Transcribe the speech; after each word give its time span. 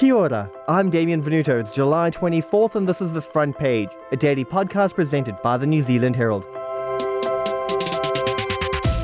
Kia 0.00 0.14
ora, 0.14 0.50
I'm 0.66 0.88
Damien 0.88 1.22
Venuto. 1.22 1.60
It's 1.60 1.70
July 1.70 2.10
24th, 2.10 2.74
and 2.74 2.88
this 2.88 3.02
is 3.02 3.12
The 3.12 3.20
Front 3.20 3.58
Page, 3.58 3.90
a 4.12 4.16
daily 4.16 4.46
podcast 4.46 4.94
presented 4.94 5.36
by 5.42 5.58
the 5.58 5.66
New 5.66 5.82
Zealand 5.82 6.16
Herald. 6.16 6.46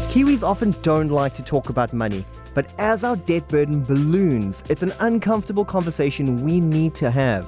Kiwis 0.09 0.43
often 0.43 0.71
don't 0.81 1.09
like 1.09 1.35
to 1.35 1.45
talk 1.45 1.69
about 1.69 1.93
money, 1.93 2.25
but 2.55 2.73
as 2.79 3.05
our 3.05 3.15
debt 3.15 3.47
burden 3.49 3.85
balloons, 3.85 4.65
it's 4.71 4.83
an 4.83 4.95
uncomfortable 5.01 5.67
conversation 5.67 6.43
we 6.43 6.61
need 6.61 6.95
to 6.95 7.11
have. 7.11 7.47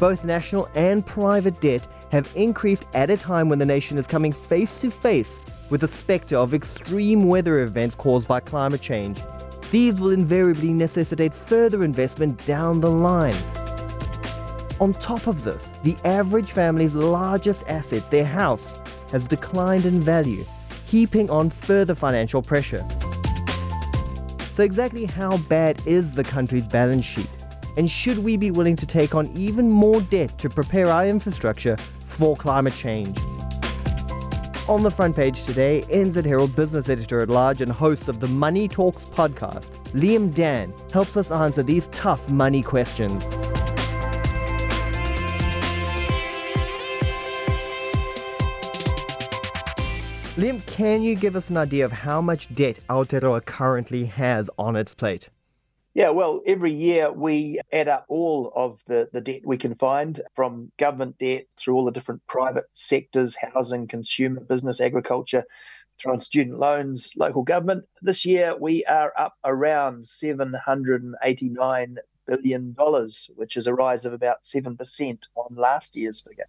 Both 0.00 0.24
national 0.24 0.68
and 0.74 1.06
private 1.06 1.60
debt 1.60 1.86
have 2.10 2.28
increased 2.34 2.88
at 2.94 3.10
a 3.10 3.16
time 3.16 3.48
when 3.48 3.60
the 3.60 3.64
nation 3.64 3.96
is 3.96 4.08
coming 4.08 4.32
face 4.32 4.76
to 4.78 4.90
face 4.90 5.38
with 5.70 5.82
the 5.82 5.88
spectre 5.88 6.36
of 6.36 6.52
extreme 6.52 7.28
weather 7.28 7.62
events 7.62 7.94
caused 7.94 8.26
by 8.26 8.40
climate 8.40 8.80
change. 8.80 9.20
These 9.70 10.00
will 10.00 10.10
invariably 10.10 10.72
necessitate 10.72 11.34
further 11.34 11.82
investment 11.82 12.44
down 12.46 12.80
the 12.80 12.90
line. 12.90 13.34
On 14.80 14.92
top 14.92 15.26
of 15.26 15.42
this, 15.42 15.72
the 15.82 15.96
average 16.04 16.52
family's 16.52 16.94
largest 16.94 17.66
asset, 17.66 18.10
their 18.10 18.24
house, 18.24 18.80
has 19.10 19.26
declined 19.26 19.86
in 19.86 20.00
value, 20.00 20.44
heaping 20.86 21.30
on 21.30 21.50
further 21.50 21.94
financial 21.94 22.42
pressure. 22.42 22.86
So, 24.52 24.62
exactly 24.62 25.04
how 25.04 25.38
bad 25.48 25.80
is 25.86 26.14
the 26.14 26.24
country's 26.24 26.68
balance 26.68 27.04
sheet? 27.04 27.28
And 27.76 27.90
should 27.90 28.18
we 28.18 28.36
be 28.36 28.50
willing 28.50 28.76
to 28.76 28.86
take 28.86 29.14
on 29.14 29.26
even 29.34 29.70
more 29.70 30.00
debt 30.02 30.38
to 30.38 30.48
prepare 30.48 30.86
our 30.86 31.06
infrastructure 31.06 31.76
for 31.76 32.36
climate 32.36 32.74
change? 32.74 33.18
On 34.68 34.82
the 34.82 34.90
front 34.90 35.14
page 35.14 35.44
today, 35.44 35.84
NZ 35.90 36.26
Herald 36.26 36.56
business 36.56 36.88
editor 36.88 37.20
at 37.20 37.28
large 37.28 37.60
and 37.60 37.70
host 37.70 38.08
of 38.08 38.18
the 38.18 38.26
Money 38.26 38.66
Talks 38.66 39.04
podcast, 39.04 39.78
Liam 39.92 40.34
Dann, 40.34 40.74
helps 40.92 41.16
us 41.16 41.30
answer 41.30 41.62
these 41.62 41.86
tough 41.88 42.28
money 42.28 42.62
questions. 42.62 43.26
Liam, 50.34 50.66
can 50.66 51.00
you 51.00 51.14
give 51.14 51.36
us 51.36 51.48
an 51.48 51.56
idea 51.58 51.84
of 51.84 51.92
how 51.92 52.20
much 52.20 52.52
debt 52.52 52.80
Aotearoa 52.90 53.44
currently 53.46 54.06
has 54.06 54.50
on 54.58 54.74
its 54.74 54.96
plate? 54.96 55.30
Yeah, 55.96 56.10
well, 56.10 56.42
every 56.46 56.74
year 56.74 57.10
we 57.10 57.58
add 57.72 57.88
up 57.88 58.04
all 58.10 58.52
of 58.54 58.82
the, 58.84 59.08
the 59.14 59.22
debt 59.22 59.40
we 59.46 59.56
can 59.56 59.74
find 59.74 60.20
from 60.34 60.70
government 60.78 61.16
debt 61.18 61.46
through 61.56 61.74
all 61.74 61.86
the 61.86 61.90
different 61.90 62.20
private 62.26 62.66
sectors, 62.74 63.34
housing, 63.34 63.88
consumer, 63.88 64.40
business, 64.40 64.78
agriculture, 64.82 65.44
through 65.98 66.12
on 66.12 66.20
student 66.20 66.58
loans, 66.58 67.14
local 67.16 67.42
government. 67.44 67.86
This 68.02 68.26
year 68.26 68.54
we 68.54 68.84
are 68.84 69.10
up 69.18 69.36
around 69.42 70.04
$789 70.04 71.96
billion, 72.26 72.76
which 73.34 73.56
is 73.56 73.66
a 73.66 73.72
rise 73.72 74.04
of 74.04 74.12
about 74.12 74.44
7% 74.44 75.18
on 75.34 75.56
last 75.56 75.96
year's 75.96 76.20
figure. 76.20 76.44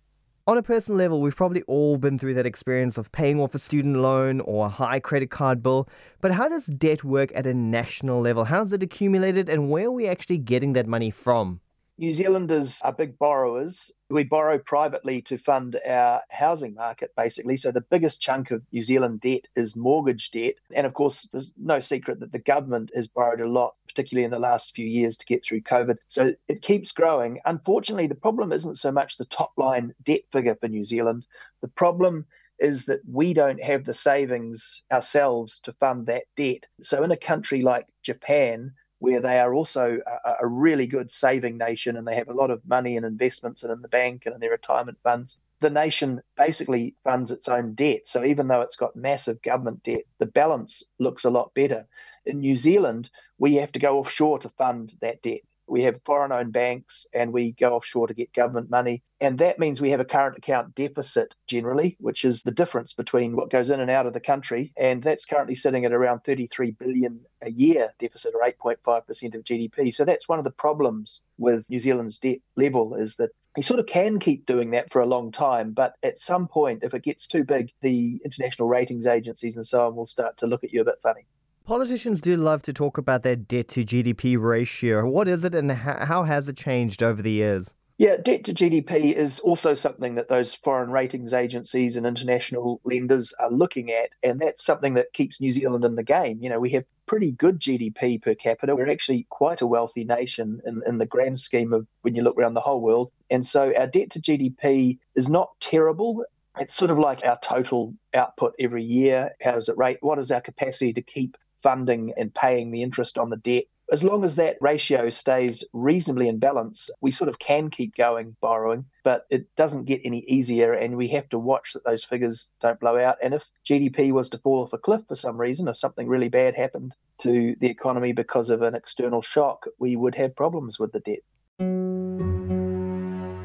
On 0.47 0.57
a 0.57 0.63
personal 0.63 0.97
level, 0.97 1.19
we've 1.19 1.35
probably 1.35 1.61
all 1.63 1.97
been 1.97 2.17
through 2.17 2.35
that 2.35 2.45
experience 2.45 2.97
of 2.97 3.11
paying 3.11 3.37
off 3.41 3.53
a 3.53 3.59
student 3.59 3.97
loan 3.97 4.39
or 4.39 4.67
a 4.67 4.69
high 4.69 5.01
credit 5.01 5.29
card 5.29 5.61
bill. 5.61 5.89
But 6.21 6.31
how 6.31 6.47
does 6.47 6.67
debt 6.67 7.03
work 7.03 7.33
at 7.35 7.45
a 7.45 7.53
national 7.53 8.21
level? 8.21 8.45
How's 8.45 8.71
it 8.71 8.81
accumulated 8.81 9.49
and 9.49 9.69
where 9.69 9.87
are 9.87 9.91
we 9.91 10.07
actually 10.07 10.37
getting 10.37 10.71
that 10.71 10.87
money 10.87 11.11
from? 11.11 11.59
New 11.97 12.13
Zealanders 12.13 12.79
are 12.83 12.93
big 12.93 13.17
borrowers. 13.17 13.91
We 14.09 14.23
borrow 14.23 14.57
privately 14.57 15.21
to 15.23 15.37
fund 15.37 15.77
our 15.85 16.21
housing 16.29 16.75
market, 16.75 17.11
basically. 17.17 17.57
So 17.57 17.71
the 17.71 17.81
biggest 17.81 18.21
chunk 18.21 18.51
of 18.51 18.61
New 18.71 18.81
Zealand 18.81 19.19
debt 19.19 19.47
is 19.57 19.75
mortgage 19.75 20.31
debt. 20.31 20.53
And 20.73 20.87
of 20.87 20.93
course, 20.93 21.27
there's 21.33 21.51
no 21.57 21.81
secret 21.81 22.21
that 22.21 22.31
the 22.31 22.39
government 22.39 22.91
has 22.95 23.07
borrowed 23.07 23.41
a 23.41 23.49
lot, 23.49 23.75
particularly 23.97 24.25
in 24.25 24.31
the 24.31 24.37
last 24.37 24.75
few 24.75 24.85
years 24.85 25.17
to 25.17 25.25
get 25.25 25.43
through 25.43 25.61
COVID. 25.61 25.97
So 26.07 26.35
it 26.47 26.61
keeps 26.61 26.91
growing. 26.91 27.39
Unfortunately, 27.45 28.05
the 28.05 28.13
problem 28.13 28.51
isn't 28.51 28.77
so 28.77 28.91
much 28.91 29.17
the 29.17 29.25
top 29.25 29.53
line 29.57 29.95
debt 30.05 30.21
figure 30.31 30.55
for 30.55 30.67
New 30.67 30.85
Zealand. 30.85 31.25
The 31.61 31.67
problem 31.67 32.27
is 32.59 32.85
that 32.85 32.99
we 33.11 33.33
don't 33.33 33.63
have 33.63 33.85
the 33.85 33.95
savings 33.95 34.83
ourselves 34.93 35.59
to 35.61 35.73
fund 35.73 36.05
that 36.05 36.25
debt. 36.35 36.67
So 36.79 37.01
in 37.01 37.09
a 37.09 37.17
country 37.17 37.63
like 37.63 37.87
Japan, 38.03 38.71
where 38.99 39.19
they 39.19 39.39
are 39.39 39.55
also 39.55 39.97
a, 40.25 40.33
a, 40.41 40.47
really 40.47 40.85
good 40.85 41.11
saving 41.11 41.57
nation 41.57 41.97
and 41.97 42.07
they 42.07 42.15
have 42.15 42.29
a 42.29 42.33
lot 42.33 42.51
of 42.51 42.67
money 42.67 42.97
and 42.97 43.05
investments 43.05 43.63
and 43.63 43.71
in 43.71 43.81
the 43.81 43.87
bank 43.87 44.27
and 44.27 44.35
in 44.35 44.41
their 44.41 44.51
retirement 44.51 44.99
funds. 45.03 45.37
The 45.59 45.69
nation 45.69 46.21
basically 46.35 46.95
funds 47.03 47.31
its 47.31 47.47
own 47.47 47.73
debt. 47.73 48.01
So 48.05 48.23
even 48.23 48.47
though 48.47 48.61
it's 48.61 48.75
got 48.75 48.95
massive 48.95 49.41
government 49.41 49.83
debt, 49.83 50.03
the 50.19 50.27
balance 50.27 50.83
looks 50.99 51.23
a 51.23 51.29
lot 51.29 51.53
better. 51.55 51.87
In 52.25 52.39
New 52.39 52.55
Zealand, 52.55 53.09
we 53.39 53.55
have 53.55 53.71
to 53.71 53.79
go 53.79 53.97
offshore 53.99 54.39
to 54.39 54.49
fund 54.49 54.93
that 55.01 55.21
debt 55.21 55.41
we 55.67 55.83
have 55.83 55.99
foreign 56.05 56.31
owned 56.31 56.53
banks 56.53 57.05
and 57.13 57.31
we 57.33 57.51
go 57.51 57.73
offshore 57.73 58.07
to 58.07 58.13
get 58.13 58.33
government 58.33 58.69
money. 58.69 59.03
And 59.19 59.37
that 59.39 59.59
means 59.59 59.81
we 59.81 59.91
have 59.91 59.99
a 59.99 60.05
current 60.05 60.37
account 60.37 60.75
deficit 60.75 61.35
generally, 61.47 61.97
which 61.99 62.25
is 62.25 62.43
the 62.43 62.51
difference 62.51 62.93
between 62.93 63.35
what 63.35 63.49
goes 63.49 63.69
in 63.69 63.79
and 63.79 63.91
out 63.91 64.05
of 64.05 64.13
the 64.13 64.19
country. 64.19 64.73
And 64.77 65.03
that's 65.03 65.25
currently 65.25 65.55
sitting 65.55 65.85
at 65.85 65.93
around 65.93 66.21
33 66.21 66.71
billion 66.71 67.19
a 67.41 67.51
year 67.51 67.93
deficit 67.99 68.33
or 68.33 68.41
8.5% 68.41 69.35
of 69.35 69.43
GDP. 69.43 69.93
So 69.93 70.05
that's 70.05 70.27
one 70.27 70.39
of 70.39 70.45
the 70.45 70.51
problems 70.51 71.21
with 71.37 71.63
New 71.69 71.79
Zealand's 71.79 72.17
debt 72.17 72.39
level 72.55 72.95
is 72.95 73.15
that 73.17 73.31
you 73.55 73.63
sort 73.63 73.79
of 73.79 73.87
can 73.87 74.19
keep 74.19 74.45
doing 74.45 74.71
that 74.71 74.91
for 74.91 75.01
a 75.01 75.05
long 75.05 75.31
time, 75.31 75.71
but 75.71 75.95
at 76.03 76.19
some 76.19 76.47
point, 76.47 76.83
if 76.83 76.93
it 76.93 77.03
gets 77.03 77.27
too 77.27 77.43
big, 77.43 77.71
the 77.81 78.21
international 78.23 78.67
ratings 78.67 79.07
agencies 79.07 79.57
and 79.57 79.67
so 79.67 79.87
on 79.87 79.95
will 79.95 80.05
start 80.05 80.37
to 80.37 80.47
look 80.47 80.63
at 80.63 80.71
you 80.71 80.81
a 80.81 80.85
bit 80.85 80.99
funny. 81.01 81.25
Politicians 81.67 82.21
do 82.21 82.37
love 82.37 82.61
to 82.61 82.71
talk 82.71 82.97
about 82.97 83.23
their 83.23 83.35
debt 83.35 83.67
to 83.67 83.83
GDP 83.83 84.39
ratio. 84.41 85.05
What 85.05 85.27
is 85.27 85.43
it 85.43 85.53
and 85.53 85.69
how 85.69 86.23
has 86.23 86.47
it 86.47 86.55
changed 86.55 87.03
over 87.03 87.21
the 87.21 87.31
years? 87.31 87.73
Yeah, 87.97 88.15
debt 88.15 88.45
to 88.45 88.53
GDP 88.53 89.13
is 89.13 89.39
also 89.39 89.73
something 89.73 90.15
that 90.15 90.29
those 90.29 90.53
foreign 90.53 90.91
ratings 90.91 91.33
agencies 91.33 91.97
and 91.97 92.05
international 92.05 92.79
lenders 92.85 93.33
are 93.37 93.51
looking 93.51 93.91
at. 93.91 94.11
And 94.23 94.39
that's 94.39 94.63
something 94.63 94.93
that 94.93 95.11
keeps 95.11 95.41
New 95.41 95.51
Zealand 95.51 95.83
in 95.83 95.95
the 95.95 96.03
game. 96.03 96.39
You 96.41 96.49
know, 96.49 96.61
we 96.61 96.69
have 96.69 96.85
pretty 97.05 97.31
good 97.31 97.59
GDP 97.59 98.21
per 98.21 98.33
capita. 98.33 98.73
We're 98.73 98.89
actually 98.89 99.27
quite 99.29 99.59
a 99.59 99.67
wealthy 99.67 100.05
nation 100.05 100.61
in, 100.65 100.83
in 100.87 100.99
the 100.99 101.05
grand 101.05 101.37
scheme 101.37 101.73
of 101.73 101.85
when 102.03 102.15
you 102.15 102.21
look 102.21 102.37
around 102.37 102.53
the 102.53 102.61
whole 102.61 102.79
world. 102.79 103.11
And 103.29 103.45
so 103.45 103.73
our 103.77 103.87
debt 103.87 104.11
to 104.11 104.21
GDP 104.21 104.99
is 105.15 105.27
not 105.27 105.49
terrible. 105.59 106.23
It's 106.61 106.73
sort 106.73 106.91
of 106.91 106.97
like 106.97 107.25
our 107.25 107.37
total 107.39 107.93
output 108.13 108.55
every 108.57 108.85
year. 108.85 109.31
How 109.41 109.51
does 109.51 109.67
it 109.67 109.77
rate? 109.77 109.97
What 109.99 110.17
is 110.17 110.31
our 110.31 110.39
capacity 110.39 110.93
to 110.93 111.01
keep 111.01 111.35
funding 111.63 112.13
and 112.17 112.33
paying 112.33 112.71
the 112.71 112.83
interest 112.83 113.17
on 113.17 113.29
the 113.29 113.37
debt. 113.37 113.63
As 113.89 114.03
long 114.03 114.25
as 114.25 114.35
that 114.35 114.57
ratio 114.59 115.09
stays 115.09 115.63
reasonably 115.71 116.27
in 116.27 116.39
balance, 116.39 116.89
we 116.99 117.09
sort 117.09 117.29
of 117.29 117.39
can 117.39 117.69
keep 117.69 117.95
going 117.95 118.35
borrowing, 118.41 118.83
but 119.05 119.25
it 119.29 119.47
doesn't 119.55 119.85
get 119.85 120.01
any 120.03 120.25
easier. 120.27 120.73
And 120.73 120.97
we 120.97 121.07
have 121.09 121.29
to 121.29 121.39
watch 121.39 121.71
that 121.71 121.85
those 121.85 122.03
figures 122.03 122.49
don't 122.61 122.81
blow 122.81 122.99
out. 122.99 123.15
And 123.23 123.33
if 123.33 123.45
GDP 123.65 124.11
was 124.11 124.27
to 124.29 124.39
fall 124.39 124.63
off 124.63 124.73
a 124.73 124.77
cliff 124.77 125.03
for 125.07 125.15
some 125.15 125.37
reason, 125.37 125.69
if 125.69 125.77
something 125.77 126.07
really 126.07 126.27
bad 126.27 126.53
happened 126.53 126.93
to 127.19 127.55
the 127.61 127.69
economy 127.69 128.11
because 128.11 128.49
of 128.49 128.61
an 128.61 128.75
external 128.75 129.21
shock, 129.21 129.65
we 129.79 129.95
would 129.95 130.15
have 130.15 130.35
problems 130.35 130.77
with 130.77 130.91
the 130.91 130.99
debt. 130.99 131.19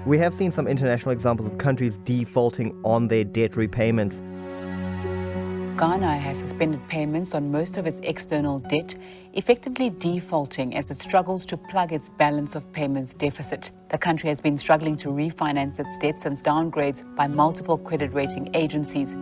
We 0.04 0.18
have 0.18 0.34
seen 0.34 0.50
some 0.50 0.66
international 0.66 1.12
examples 1.12 1.48
of 1.48 1.58
countries 1.58 1.98
defaulting 1.98 2.78
on 2.84 3.06
their 3.06 3.22
debt 3.22 3.54
repayments. 3.54 4.20
Ghana 5.78 6.18
has 6.18 6.38
suspended 6.38 6.86
payments 6.86 7.34
on 7.34 7.50
most 7.50 7.78
of 7.78 7.86
its 7.86 7.98
external 8.02 8.58
debt, 8.58 8.94
effectively 9.32 9.88
defaulting 9.88 10.76
as 10.76 10.90
it 10.90 11.00
struggles 11.00 11.46
to 11.46 11.56
plug 11.56 11.92
its 11.92 12.10
balance 12.10 12.54
of 12.54 12.70
payments 12.72 13.14
deficit. 13.14 13.70
The 13.88 13.96
country 13.96 14.28
has 14.28 14.40
been 14.40 14.58
struggling 14.58 14.96
to 14.98 15.08
refinance 15.08 15.80
its 15.80 15.96
debt 15.96 16.18
since 16.18 16.42
downgrades 16.42 17.02
by 17.16 17.26
multiple 17.26 17.78
credit 17.78 18.12
rating 18.12 18.50
agencies. 18.54 19.16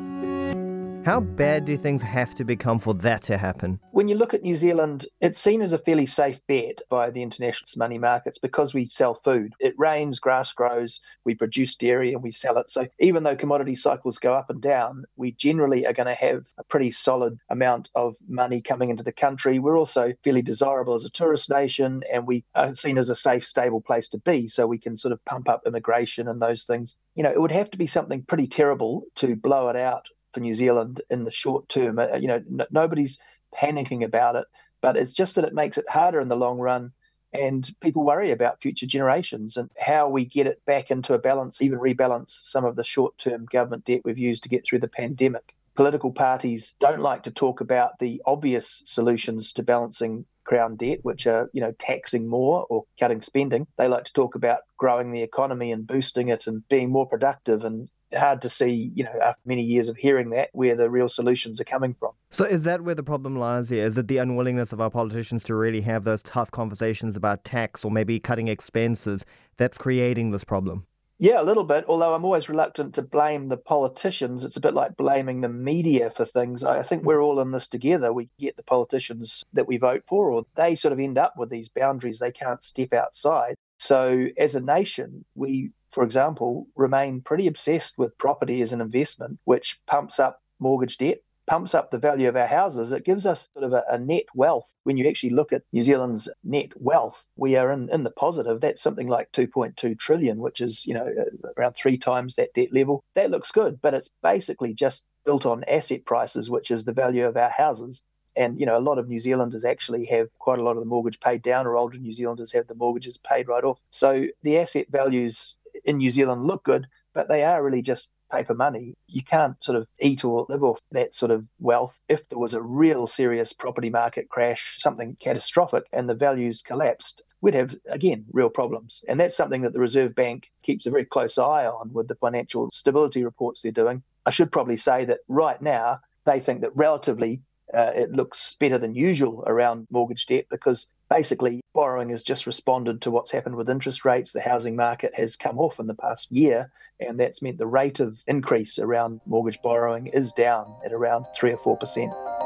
How 1.03 1.21
bad 1.21 1.65
do 1.65 1.78
things 1.78 2.03
have 2.03 2.34
to 2.34 2.44
become 2.44 2.79
for 2.79 2.93
that 2.93 3.23
to 3.23 3.38
happen? 3.38 3.81
When 3.93 4.06
you 4.06 4.17
look 4.17 4.35
at 4.35 4.43
New 4.43 4.55
Zealand, 4.55 5.06
it's 5.23 5.41
seen 5.41 5.62
as 5.62 5.73
a 5.73 5.79
fairly 5.79 6.05
safe 6.05 6.38
bet 6.47 6.82
by 6.91 7.08
the 7.08 7.23
international 7.23 7.79
money 7.79 7.97
markets 7.97 8.37
because 8.37 8.75
we 8.75 8.91
sell 8.91 9.14
food. 9.14 9.55
It 9.61 9.73
rains, 9.79 10.19
grass 10.19 10.52
grows, 10.52 11.00
we 11.25 11.35
produce 11.35 11.75
dairy 11.75 12.12
and 12.12 12.23
we 12.23 12.31
sell 12.31 12.58
it. 12.58 12.70
So 12.70 12.87
even 12.99 13.23
though 13.23 13.35
commodity 13.35 13.76
cycles 13.76 14.19
go 14.19 14.35
up 14.35 14.50
and 14.50 14.61
down, 14.61 15.06
we 15.17 15.32
generally 15.32 15.87
are 15.87 15.94
going 15.94 16.06
to 16.06 16.14
have 16.14 16.44
a 16.58 16.64
pretty 16.64 16.91
solid 16.91 17.38
amount 17.49 17.88
of 17.94 18.14
money 18.29 18.61
coming 18.61 18.91
into 18.91 19.02
the 19.02 19.11
country. 19.11 19.58
We're 19.58 19.79
also 19.79 20.12
fairly 20.23 20.43
desirable 20.43 20.94
as 20.94 21.06
a 21.06 21.11
tourist 21.11 21.49
nation 21.49 22.02
and 22.12 22.26
we 22.26 22.44
are 22.55 22.75
seen 22.75 22.99
as 22.99 23.08
a 23.08 23.17
safe, 23.17 23.47
stable 23.47 23.81
place 23.81 24.11
to 24.11 24.19
be. 24.19 24.49
So 24.49 24.67
we 24.67 24.79
can 24.79 24.99
sort 24.99 25.12
of 25.12 25.25
pump 25.25 25.49
up 25.49 25.62
immigration 25.67 26.29
and 26.29 26.43
those 26.43 26.64
things. 26.64 26.94
You 27.14 27.23
know, 27.23 27.32
it 27.32 27.41
would 27.41 27.52
have 27.52 27.70
to 27.70 27.79
be 27.79 27.87
something 27.87 28.23
pretty 28.23 28.49
terrible 28.49 29.05
to 29.17 29.35
blow 29.35 29.70
it 29.70 29.76
out 29.76 30.06
for 30.32 30.41
New 30.41 30.55
Zealand 30.55 31.03
in 31.11 31.25
the 31.25 31.31
short 31.31 31.69
term. 31.69 31.99
Uh, 31.99 32.17
you 32.17 32.29
know, 32.29 32.37
n- 32.37 32.67
nobody's 32.71 33.19
panicking 33.55 34.05
about 34.05 34.37
it, 34.37 34.47
but 34.81 34.97
it's 34.97 35.12
just 35.12 35.35
that 35.35 35.44
it 35.44 35.55
makes 35.55 35.79
it 35.79 35.88
harder 35.88 36.21
in 36.21 36.29
the 36.29 36.37
long 36.37 36.59
run. 36.59 36.93
And 37.32 37.73
people 37.81 38.05
worry 38.05 38.32
about 38.32 38.61
future 38.61 38.87
generations 38.87 39.56
and 39.56 39.71
how 39.79 40.09
we 40.09 40.25
get 40.25 40.49
it 40.49 40.61
back 40.67 40.91
into 40.91 41.15
a 41.15 41.19
balance, 41.19 41.62
even 41.62 41.79
rebalance 41.79 42.31
some 42.44 42.65
of 42.65 42.75
the 42.75 42.82
short 42.82 43.17
term 43.19 43.47
government 43.47 43.85
debt 43.85 44.00
we've 44.05 44.19
used 44.19 44.43
to 44.43 44.49
get 44.49 44.65
through 44.65 44.81
the 44.81 44.88
pandemic 44.88 45.55
political 45.81 46.12
parties 46.12 46.75
don't 46.79 47.00
like 47.00 47.23
to 47.23 47.31
talk 47.31 47.62
about 47.62 47.99
the 47.99 48.21
obvious 48.26 48.83
solutions 48.85 49.53
to 49.55 49.62
balancing 49.62 50.26
crown 50.44 50.76
debt, 50.76 50.99
which 51.03 51.26
are, 51.26 51.49
you 51.53 51.61
know, 51.62 51.73
taxing 51.79 52.29
more 52.29 52.67
or 52.69 52.85
cutting 52.99 53.23
spending. 53.23 53.67
They 53.79 53.88
like 53.88 54.05
to 54.05 54.12
talk 54.12 54.35
about 54.35 54.61
growing 54.76 55.12
the 55.12 55.23
economy 55.23 55.73
and 55.73 55.87
boosting 55.87 56.29
it 56.29 56.47
and 56.47 56.69
being 56.69 56.91
more 56.91 57.06
productive 57.06 57.65
and 57.65 57.88
hard 58.15 58.43
to 58.43 58.49
see, 58.49 58.93
you 58.95 59.05
know, 59.05 59.19
after 59.23 59.41
many 59.45 59.62
years 59.62 59.89
of 59.89 59.97
hearing 59.97 60.31
that, 60.31 60.51
where 60.53 60.75
the 60.77 60.91
real 60.91 61.09
solutions 61.09 61.61
are 61.61 61.65
coming 61.65 61.95
from. 61.99 62.12
So, 62.31 62.45
is 62.45 62.65
that 62.65 62.83
where 62.83 62.95
the 62.95 63.03
problem 63.03 63.37
lies 63.37 63.69
here? 63.69 63.85
Is 63.85 63.99
it 63.99 64.09
the 64.09 64.19
unwillingness 64.19 64.73
of 64.73 64.81
our 64.81 64.91
politicians 64.91 65.45
to 65.45 65.55
really 65.55 65.81
have 65.83 66.05
those 66.05 66.23
tough 66.23 66.51
conversations 66.51 67.17
about 67.17 67.45
tax 67.45 67.85
or 67.85 67.91
maybe 67.91 68.21
cutting 68.21 68.49
expenses 68.49 69.25
that's 69.57 69.79
creating 69.79 70.31
this 70.31 70.45
problem? 70.45 70.87
Yeah, 71.23 71.43
a 71.43 71.45
little 71.45 71.65
bit. 71.65 71.85
Although 71.87 72.15
I'm 72.15 72.25
always 72.25 72.49
reluctant 72.49 72.95
to 72.95 73.03
blame 73.03 73.49
the 73.49 73.59
politicians. 73.59 74.43
It's 74.43 74.57
a 74.57 74.61
bit 74.61 74.73
like 74.73 74.97
blaming 74.97 75.43
the 75.43 75.51
media 75.51 76.11
for 76.17 76.25
things. 76.25 76.65
I 76.65 76.81
think 76.81 77.05
we're 77.05 77.23
all 77.23 77.41
in 77.41 77.51
this 77.51 77.69
together. 77.69 78.11
We 78.11 78.31
get 78.39 78.57
the 78.57 78.62
politicians 78.62 79.45
that 79.53 79.69
we 79.69 79.77
vote 79.77 80.03
for, 80.09 80.31
or 80.31 80.47
they 80.57 80.77
sort 80.77 80.93
of 80.93 80.99
end 80.99 81.19
up 81.19 81.35
with 81.37 81.51
these 81.51 81.69
boundaries 81.69 82.19
they 82.19 82.33
can't 82.33 82.62
step 82.62 82.95
outside. 82.95 83.57
So, 83.79 84.29
as 84.39 84.55
a 84.55 84.61
nation, 84.61 85.27
we, 85.35 85.73
for 85.92 86.04
example, 86.04 86.66
remain 86.76 87.20
pretty 87.20 87.46
obsessed 87.46 87.98
with 87.98 88.16
property 88.19 88.62
as 88.62 88.72
an 88.72 88.81
investment, 88.81 89.38
which 89.44 89.81
pumps 89.87 90.19
up 90.19 90.40
mortgage 90.58 90.98
debt, 90.98 91.19
pumps 91.50 91.75
up 91.75 91.90
the 91.90 91.98
value 91.98 92.28
of 92.28 92.37
our 92.37 92.46
houses. 92.46 92.92
It 92.92 93.04
gives 93.04 93.26
us 93.26 93.48
sort 93.54 93.64
of 93.64 93.72
a, 93.72 93.82
a, 93.90 93.98
net 93.98 94.26
wealth. 94.34 94.70
When 94.84 94.96
you 94.96 95.08
actually 95.08 95.31
look 95.31 95.52
at 95.52 95.64
New 95.72 95.82
Zealand's 95.82 96.28
net 96.44 96.70
wealth, 96.76 97.20
we 97.34 97.56
are 97.56 97.72
in, 97.72 97.90
in 97.92 98.04
the 98.04 98.10
positive. 98.12 98.60
That's 98.60 98.81
something 98.81 99.08
like 99.08 99.32
2.2 99.32 99.98
trillion, 99.98 100.38
which 100.38 100.60
is, 100.60 100.87
you 100.87 100.94
know, 100.94 101.06
uh, 101.06 101.48
around 101.58 101.75
three 101.75 101.98
times 101.98 102.37
that 102.37 102.54
debt 102.54 102.72
level. 102.72 103.02
That 103.16 103.32
looks 103.32 103.50
good, 103.50 103.81
but 103.82 103.94
it's 103.94 104.08
basically 104.22 104.75
just 104.75 105.04
built 105.25 105.44
on 105.44 105.64
asset 105.64 106.04
prices, 106.04 106.48
which 106.48 106.70
is 106.70 106.84
the 106.84 106.92
value 106.92 107.26
of 107.26 107.37
our 107.37 107.50
houses. 107.50 108.00
And, 108.37 108.60
you 108.60 108.66
know, 108.66 108.78
a 108.78 108.81
lot 108.81 108.98
of 108.98 109.08
New 109.08 109.19
Zealanders 109.19 109.64
actually 109.64 110.04
have 110.06 110.28
quite 110.38 110.60
a 110.60 110.62
lot 110.62 110.76
of 110.76 110.81
the 110.81 110.88
mortgage 110.88 111.19
paid 111.19 111.42
down, 111.42 111.66
or 111.66 111.76
older 111.76 111.98
New 111.98 112.12
Zealanders 112.12 112.52
have 112.52 112.69
the 112.69 112.76
mortgages 112.76 113.19
paid 113.19 113.48
right 113.48 113.64
off. 113.64 113.81
So 113.90 114.26
the 114.44 114.58
asset 114.58 114.87
values 114.88 115.56
in 115.84 115.99
New 115.99 116.11
Zealand 116.11 116.46
look 116.46 116.64
good, 116.64 116.87
but 117.14 117.28
they 117.28 117.44
are 117.44 117.62
really 117.62 117.82
just 117.82 118.11
paper 118.31 118.55
money. 118.55 118.94
You 119.08 119.22
can't 119.22 119.62
sort 119.62 119.76
of 119.76 119.87
eat 119.99 120.25
or 120.25 120.46
live 120.49 120.62
off 120.62 120.78
that 120.93 121.14
sort 121.14 121.31
of 121.31 121.44
wealth. 121.58 121.99
If 122.08 122.28
there 122.28 122.38
was 122.38 122.55
a 122.55 122.62
real 122.62 123.06
serious 123.06 123.52
property 123.52 123.90
market 123.90 124.28
crash, 124.28 124.76
something 124.78 125.17
catastrophic, 125.20 125.84
and 125.93 126.08
the 126.08 126.14
values 126.14 126.62
collapsed, 126.62 127.22
we'd 127.40 127.55
have, 127.55 127.75
again, 127.88 128.25
real 128.32 128.50
problems. 128.50 129.02
And 129.08 129.19
that's 129.19 129.37
something 129.37 129.62
that 129.62 129.72
the 129.72 129.81
Reserve 129.81 130.14
Bank 130.14 130.50
keeps 130.62 130.87
a 130.87 130.90
very 130.90 131.05
close 131.05 131.38
eye 131.38 131.67
on 131.67 131.93
with 131.93 132.08
the 132.08 132.14
financial 132.14 132.70
stability 132.73 133.25
reports 133.25 133.62
they're 133.62 133.73
doing. 133.73 134.02
I 134.26 134.31
should 134.31 134.52
probably 134.52 134.76
say 134.76 135.05
that 135.06 135.20
right 135.28 135.61
now, 135.61 136.00
they 136.26 136.40
think 136.40 136.61
that 136.61 136.76
relatively 136.76 137.40
uh, 137.75 137.93
it 137.94 138.12
looks 138.12 138.56
better 138.61 138.78
than 138.78 138.94
usual 138.94 139.43
around 139.46 139.87
mortgage 139.90 140.26
debt 140.26 140.46
because 140.50 140.87
basically 141.11 141.61
borrowing 141.75 142.09
has 142.11 142.23
just 142.23 142.47
responded 142.47 143.03
to 143.03 143.11
what's 143.11 143.33
happened 143.33 143.57
with 143.57 143.69
interest 143.69 144.05
rates. 144.05 144.31
The 144.33 144.41
housing 144.41 144.77
market 144.77 145.12
has 145.15 145.35
come 145.37 145.59
off 145.59 145.81
in 145.81 145.89
the 145.89 145.95
past 145.95 146.31
year, 146.31 146.71
and 147.01 147.19
that's 147.19 147.43
meant 147.43 147.59
the 147.59 147.67
rate 147.67 147.99
of 148.01 148.17
increase 148.29 148.79
around 148.79 149.21
mortgage 149.27 149.59
borrowing 149.62 150.07
is 150.07 150.33
down 150.33 150.73
at 150.85 150.93
around 150.93 151.27
3 151.37 151.53
or 151.53 151.77
4%. 151.77 152.39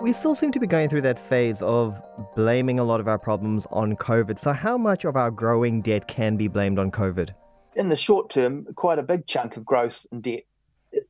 We 0.00 0.12
still 0.12 0.34
seem 0.34 0.50
to 0.52 0.58
be 0.58 0.66
going 0.66 0.88
through 0.88 1.02
that 1.02 1.18
phase 1.18 1.60
of 1.62 2.00
blaming 2.34 2.80
a 2.80 2.84
lot 2.84 3.00
of 3.00 3.06
our 3.06 3.18
problems 3.18 3.66
on 3.70 3.96
COVID. 3.96 4.38
So, 4.38 4.52
how 4.52 4.76
much 4.76 5.04
of 5.04 5.14
our 5.14 5.30
growing 5.30 5.80
debt 5.80 6.08
can 6.08 6.36
be 6.36 6.48
blamed 6.48 6.80
on 6.80 6.90
COVID? 6.90 7.30
In 7.76 7.88
the 7.88 7.96
short 7.96 8.30
term, 8.30 8.66
quite 8.74 8.98
a 8.98 9.02
big 9.02 9.26
chunk 9.26 9.56
of 9.56 9.64
growth 9.64 10.04
in 10.10 10.20
debt 10.20 10.42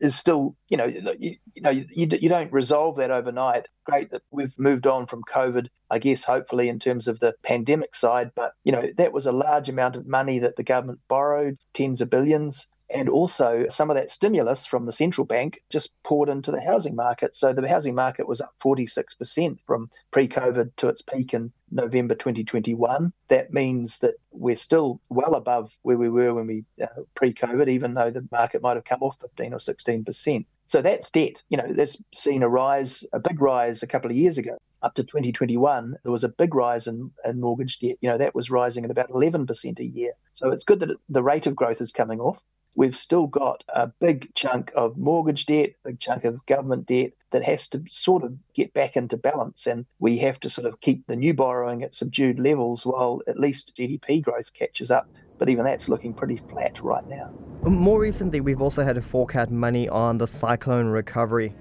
is 0.02 0.16
still, 0.16 0.56
you 0.68 0.76
know, 0.76 0.86
you, 0.86 1.36
you 1.54 1.62
know, 1.62 1.70
you, 1.70 1.86
you 1.94 2.28
don't 2.28 2.52
resolve 2.52 2.96
that 2.96 3.12
overnight. 3.12 3.66
Great 3.86 4.10
that 4.10 4.22
we've 4.32 4.58
moved 4.58 4.86
on 4.86 5.06
from 5.06 5.22
COVID, 5.32 5.68
I 5.90 6.00
guess, 6.00 6.24
hopefully 6.24 6.68
in 6.68 6.80
terms 6.80 7.06
of 7.06 7.20
the 7.20 7.34
pandemic 7.44 7.94
side, 7.94 8.32
but 8.34 8.52
you 8.64 8.72
know, 8.72 8.82
that 8.98 9.12
was 9.12 9.26
a 9.26 9.32
large 9.32 9.68
amount 9.68 9.94
of 9.94 10.06
money 10.06 10.40
that 10.40 10.56
the 10.56 10.64
government 10.64 10.98
borrowed, 11.08 11.56
tens 11.72 12.00
of 12.00 12.10
billions, 12.10 12.66
and 12.94 13.08
also 13.08 13.66
some 13.68 13.90
of 13.90 13.96
that 13.96 14.10
stimulus 14.10 14.66
from 14.66 14.84
the 14.84 14.92
central 14.92 15.24
bank 15.24 15.62
just 15.70 15.90
poured 16.02 16.28
into 16.28 16.50
the 16.50 16.60
housing 16.60 16.94
market. 16.94 17.34
So 17.34 17.52
the 17.52 17.66
housing 17.68 17.94
market 17.94 18.28
was 18.28 18.40
up 18.40 18.54
46% 18.62 19.58
from 19.66 19.90
pre 20.10 20.28
COVID 20.28 20.72
to 20.76 20.88
its 20.88 21.02
peak 21.02 21.34
in 21.34 21.52
November 21.70 22.14
2021. 22.14 23.12
That 23.28 23.52
means 23.52 23.98
that 24.00 24.14
we're 24.30 24.56
still 24.56 25.00
well 25.08 25.34
above 25.34 25.72
where 25.82 25.98
we 25.98 26.08
were 26.08 26.34
when 26.34 26.46
we 26.46 26.64
uh, 26.82 27.02
pre 27.14 27.32
COVID, 27.32 27.68
even 27.68 27.94
though 27.94 28.10
the 28.10 28.26
market 28.30 28.62
might 28.62 28.76
have 28.76 28.84
come 28.84 29.02
off 29.02 29.16
15 29.20 29.54
or 29.54 29.58
16%. 29.58 30.44
So 30.66 30.80
that's 30.80 31.10
debt. 31.10 31.42
You 31.48 31.58
know, 31.58 31.72
that's 31.72 31.96
seen 32.14 32.42
a 32.42 32.48
rise, 32.48 33.04
a 33.12 33.20
big 33.20 33.40
rise 33.40 33.82
a 33.82 33.86
couple 33.86 34.10
of 34.10 34.16
years 34.16 34.38
ago. 34.38 34.58
Up 34.82 34.94
to 34.94 35.04
2021, 35.04 35.96
there 36.02 36.10
was 36.10 36.24
a 36.24 36.28
big 36.28 36.54
rise 36.54 36.88
in, 36.88 37.12
in 37.24 37.40
mortgage 37.40 37.78
debt. 37.78 37.96
You 38.00 38.10
know, 38.10 38.18
that 38.18 38.34
was 38.34 38.50
rising 38.50 38.84
at 38.84 38.90
about 38.90 39.10
11% 39.10 39.78
a 39.78 39.84
year. 39.84 40.12
So 40.32 40.50
it's 40.50 40.64
good 40.64 40.80
that 40.80 40.88
the 41.08 41.22
rate 41.22 41.46
of 41.46 41.54
growth 41.54 41.80
is 41.80 41.92
coming 41.92 42.20
off 42.20 42.42
we've 42.74 42.96
still 42.96 43.26
got 43.26 43.62
a 43.68 43.86
big 43.86 44.34
chunk 44.34 44.72
of 44.74 44.96
mortgage 44.96 45.46
debt, 45.46 45.70
a 45.84 45.88
big 45.88 46.00
chunk 46.00 46.24
of 46.24 46.44
government 46.46 46.86
debt 46.86 47.12
that 47.30 47.42
has 47.42 47.68
to 47.68 47.82
sort 47.88 48.22
of 48.22 48.34
get 48.54 48.72
back 48.74 48.96
into 48.96 49.16
balance. 49.16 49.66
And 49.66 49.86
we 49.98 50.18
have 50.18 50.40
to 50.40 50.50
sort 50.50 50.66
of 50.66 50.80
keep 50.80 51.06
the 51.06 51.16
new 51.16 51.34
borrowing 51.34 51.82
at 51.82 51.94
subdued 51.94 52.38
levels 52.38 52.84
while 52.84 53.20
at 53.26 53.38
least 53.38 53.74
GDP 53.76 54.22
growth 54.22 54.52
catches 54.52 54.90
up. 54.90 55.08
But 55.38 55.48
even 55.48 55.64
that's 55.64 55.88
looking 55.88 56.14
pretty 56.14 56.40
flat 56.50 56.80
right 56.82 57.06
now. 57.08 57.30
More 57.62 58.00
recently, 58.00 58.40
we've 58.40 58.62
also 58.62 58.84
had 58.84 58.94
to 58.96 59.02
fork 59.02 59.34
out 59.36 59.50
money 59.50 59.88
on 59.88 60.18
the 60.18 60.26
cyclone 60.26 60.86
recovery. 60.86 61.54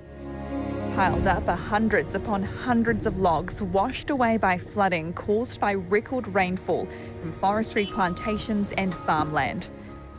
Piled 0.96 1.26
up 1.26 1.48
are 1.48 1.56
hundreds 1.56 2.16
upon 2.16 2.44
hundreds 2.44 3.06
of 3.06 3.18
logs 3.18 3.62
washed 3.62 4.10
away 4.10 4.36
by 4.36 4.58
flooding 4.58 5.14
caused 5.14 5.60
by 5.60 5.74
record 5.74 6.28
rainfall 6.28 6.86
from 7.22 7.32
forestry 7.32 7.86
plantations 7.86 8.74
and 8.74 8.94
farmland. 8.94 9.70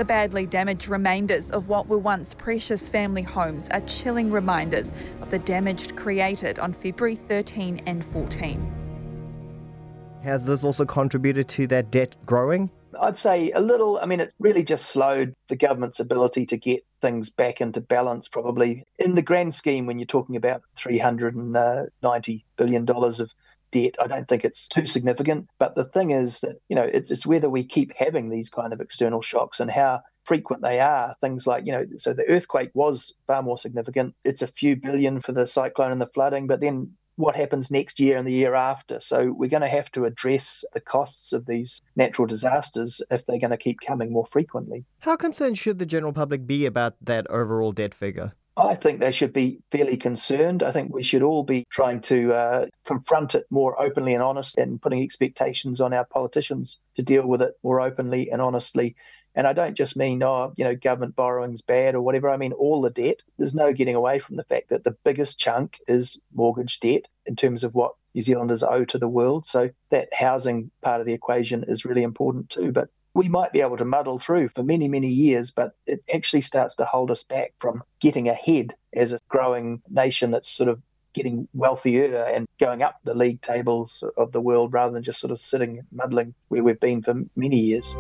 The 0.02 0.06
badly 0.06 0.46
damaged 0.46 0.88
remainders 0.88 1.52
of 1.52 1.69
what 1.69 1.87
were 1.87 1.96
once 1.96 2.34
precious 2.34 2.88
family 2.88 3.22
homes 3.22 3.69
are 3.69 3.82
chilling 3.82 4.32
reminders 4.32 4.93
of 5.20 5.31
the 5.31 5.38
damage 5.38 5.94
created 5.94 6.58
on 6.58 6.72
February 6.72 7.14
13 7.14 7.82
and 7.87 8.04
14. 8.06 10.19
Has 10.25 10.44
this 10.44 10.64
also 10.64 10.84
contributed 10.84 11.46
to 11.50 11.69
that 11.69 11.93
debt 11.93 12.16
growing? 12.26 12.69
I'd 13.00 13.16
say 13.16 13.52
a 13.52 13.60
little. 13.60 14.00
I 14.02 14.06
mean, 14.06 14.19
it 14.19 14.34
really 14.40 14.64
just 14.64 14.87
slowed 14.87 15.37
the 15.49 15.54
government's 15.54 16.00
ability 16.00 16.46
to 16.46 16.56
get 16.56 16.84
things 17.00 17.31
back 17.31 17.60
into 17.60 17.81
balance, 17.81 18.26
probably. 18.26 18.84
In 18.98 19.15
the 19.15 19.22
grand 19.22 19.55
scheme, 19.55 19.86
when 19.86 20.00
you're 20.00 20.06
talking 20.06 20.34
about 20.34 20.62
$390 20.79 21.55
uh, 21.55 22.38
billion 22.56 22.91
of 22.91 23.31
debt. 23.72 23.96
I 24.00 24.06
don't 24.06 24.29
think 24.29 24.44
it's 24.44 24.69
too 24.69 24.86
significant. 24.86 25.48
But 25.58 25.74
the 25.74 25.84
thing 25.84 26.10
is 26.10 26.41
that, 26.41 26.60
you 26.69 26.76
know, 26.76 26.84
it's, 26.84 27.10
it's 27.10 27.26
whether 27.26 27.50
we 27.50 27.64
keep 27.64 27.93
having 27.96 28.29
these 28.29 28.48
kind 28.48 28.72
of 28.72 28.81
external 28.81 29.22
shocks 29.22 29.58
and 29.58 29.70
how 29.70 30.02
frequent 30.24 30.62
they 30.62 30.79
are. 30.79 31.17
Things 31.20 31.46
like, 31.46 31.67
you 31.67 31.72
know, 31.72 31.84
so 31.96 32.12
the 32.12 32.29
earthquake 32.29 32.70
was 32.74 33.12
far 33.26 33.43
more 33.43 33.58
significant. 33.58 34.14
It's 34.22 34.43
a 34.43 34.46
few 34.46 34.76
billion 34.76 35.20
for 35.20 35.32
the 35.32 35.46
cyclone 35.46 35.91
and 35.91 36.00
the 36.00 36.06
flooding, 36.06 36.46
but 36.46 36.60
then 36.60 36.93
what 37.17 37.36
happens 37.36 37.70
next 37.70 38.00
year 38.00 38.17
and 38.17 38.26
the 38.26 38.32
year 38.32 38.55
after. 38.55 39.00
So 39.00 39.32
we're 39.32 39.50
going 39.50 39.62
to 39.62 39.69
have 39.69 39.91
to 39.93 40.05
address 40.05 40.64
the 40.72 40.81
costs 40.81 41.32
of 41.32 41.46
these 41.46 41.82
natural 41.96 42.26
disasters 42.26 43.02
if 43.10 43.26
they're 43.26 43.38
going 43.38 43.50
to 43.50 43.56
keep 43.56 43.81
coming 43.81 44.12
more 44.12 44.26
frequently. 44.26 44.84
How 45.00 45.17
concerned 45.17 45.58
should 45.58 45.79
the 45.79 45.86
general 45.86 46.12
public 46.12 46.46
be 46.46 46.64
about 46.64 46.94
that 47.02 47.29
overall 47.31 47.72
debt 47.72 47.94
figure? 47.94 48.32
I 48.56 48.75
think 48.75 49.01
they 49.01 49.13
should 49.13 49.32
be 49.32 49.61
fairly 49.71 49.97
concerned. 49.97 50.63
I 50.63 50.73
think 50.73 50.93
we 50.93 51.03
should 51.03 51.23
all 51.23 51.43
be 51.43 51.65
trying 51.71 52.03
to 52.03 52.35
uh, 52.35 52.67
confront 52.85 53.35
it 53.35 53.47
more 53.51 53.81
openly 53.81 54.13
and 54.13 54.23
honest 54.23 54.59
and 54.59 54.81
putting 54.81 55.03
expectations 55.03 55.81
on 55.81 55.94
our 55.94 56.05
politicians 56.05 56.79
to 56.97 57.03
deal 57.03 57.27
with 57.27 57.41
it 57.41 57.55
more 57.63 57.81
openly 57.81 58.31
and 58.31 58.43
honestly. 58.43 58.94
And 59.35 59.47
I 59.47 59.55
don't 59.55 59.75
just 59.75 59.97
mean, 59.97 60.23
oh, 60.23 60.53
you 60.59 60.65
know, 60.65 60.77
government 60.77 61.17
borrowing's 61.17 61.63
bad 61.63 61.94
or 61.94 62.03
whatever. 62.03 62.29
I 62.29 62.37
mean 62.37 62.53
all 62.53 62.82
the 62.82 62.91
debt. 62.91 63.21
There's 63.39 63.55
no 63.55 63.73
getting 63.73 63.94
away 63.94 64.19
from 64.19 64.37
the 64.37 64.44
fact 64.44 64.69
that 64.69 64.85
the 64.85 64.97
biggest 65.03 65.39
chunk 65.39 65.79
is 65.89 66.21
mortgage 66.35 66.79
debt 66.81 67.06
in 67.25 67.37
terms 67.37 67.65
of 67.65 67.75
what 67.75 67.94
New 68.15 68.21
Zealanders 68.21 68.63
owe 68.63 68.85
to 68.85 68.99
the 68.99 69.09
world. 69.09 69.47
So 69.47 69.71
that 69.91 70.11
housing 70.13 70.71
part 70.82 71.01
of 71.01 71.06
the 71.06 71.15
equation 71.15 71.65
is 71.67 71.87
really 71.87 72.03
important 72.03 72.51
too. 72.51 72.71
But 72.71 72.91
we 73.14 73.28
might 73.28 73.52
be 73.52 73.60
able 73.60 73.76
to 73.76 73.84
muddle 73.84 74.19
through 74.19 74.48
for 74.48 74.62
many, 74.62 74.88
many 74.88 75.08
years, 75.08 75.50
but 75.50 75.74
it 75.86 76.02
actually 76.12 76.42
starts 76.42 76.76
to 76.76 76.84
hold 76.84 77.10
us 77.10 77.22
back 77.22 77.52
from 77.60 77.82
getting 78.00 78.28
ahead 78.28 78.74
as 78.94 79.12
a 79.12 79.20
growing 79.28 79.82
nation 79.88 80.31
that's 80.31 80.48
sort 80.48 80.69
of 80.69 80.81
getting 81.12 81.46
wealthier 81.52 82.24
and 82.24 82.48
going 82.58 82.82
up 82.82 82.98
the 83.04 83.14
league 83.14 83.42
tables 83.42 84.02
of 84.16 84.32
the 84.32 84.40
world 84.40 84.72
rather 84.72 84.94
than 84.94 85.02
just 85.02 85.20
sort 85.20 85.31
of 85.31 85.38
sitting 85.38 85.82
muddling 85.92 86.34
where 86.48 86.62
we've 86.62 86.81
been 86.81 87.02
for 87.02 87.14
many 87.36 87.60
years. 87.60 87.94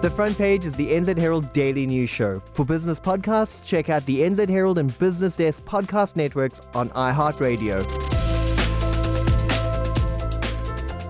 The 0.00 0.10
front 0.10 0.38
page 0.38 0.64
is 0.64 0.76
the 0.76 0.92
NZ 0.92 1.18
Herald 1.18 1.52
Daily 1.52 1.84
News 1.84 2.08
Show. 2.08 2.40
For 2.52 2.64
business 2.64 3.00
podcasts, 3.00 3.66
check 3.66 3.90
out 3.90 4.06
the 4.06 4.20
NZ 4.20 4.48
Herald 4.48 4.78
and 4.78 4.96
Business 5.00 5.34
Desk 5.34 5.60
podcast 5.64 6.14
networks 6.14 6.60
on 6.72 6.90
iHeartRadio. 6.90 7.84